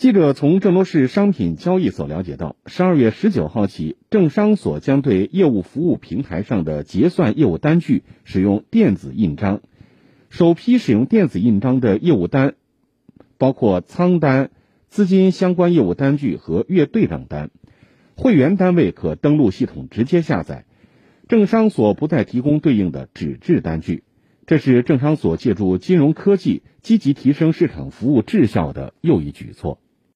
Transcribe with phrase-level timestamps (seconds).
[0.00, 9.60] 记者从郑州市商品交易所了解到，十二月十九号起，政商所将对业务服务平台上的结算业务单据使用电子印章。
[10.30, 12.54] 首批使用电子印章的业务单，
[13.36, 14.50] 包括仓单、
[14.88, 17.50] 资金相关业务单据和月对账单。
[18.16, 20.64] 会员单位可登录系统直接下载。
[21.28, 24.04] 政商所不再提供对应的纸质单据，
[24.46, 29.78] 这是政商所借助金融科技积极提升市场服务质效的又一举措。